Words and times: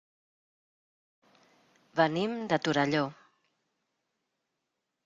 Venim 2.01 2.35
de 2.55 2.61
Torelló. 2.65 3.05